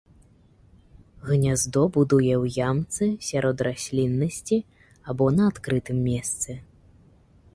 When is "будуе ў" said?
1.97-2.63